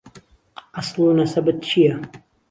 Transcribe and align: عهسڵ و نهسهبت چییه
عهسڵ 0.77 0.99
و 1.03 1.17
نهسهبت 1.17 1.57
چییه 1.67 1.95